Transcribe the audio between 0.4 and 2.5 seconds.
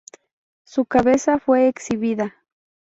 Su cabeza fue exhibida.